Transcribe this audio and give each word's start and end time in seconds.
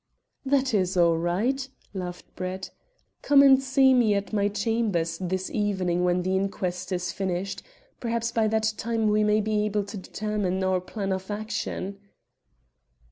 "That 0.43 0.73
is 0.73 0.97
all 0.97 1.15
right," 1.15 1.69
laughed 1.93 2.35
Brett. 2.35 2.71
"Come 3.21 3.43
and 3.43 3.61
see 3.61 3.93
me 3.93 4.15
at 4.15 4.33
my 4.33 4.47
chambers 4.47 5.19
this 5.21 5.51
evening 5.51 6.03
when 6.03 6.23
the 6.23 6.35
inquest 6.35 6.91
is 6.91 7.11
finished. 7.11 7.61
Perhaps 7.99 8.31
by 8.31 8.47
that 8.47 8.73
time 8.77 9.09
we 9.09 9.23
may 9.23 9.41
be 9.41 9.63
able 9.63 9.83
to 9.83 9.97
determine 9.97 10.63
our 10.63 10.81
plan 10.81 11.11
of 11.13 11.29
action." 11.29 11.99